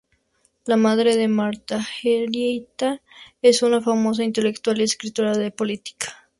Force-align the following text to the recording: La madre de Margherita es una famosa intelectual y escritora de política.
La 0.65 0.77
madre 0.77 1.15
de 1.15 1.27
Margherita 1.27 3.03
es 3.43 3.61
una 3.61 3.81
famosa 3.81 4.23
intelectual 4.23 4.81
y 4.81 4.85
escritora 4.85 5.37
de 5.37 5.51
política. 5.51 6.27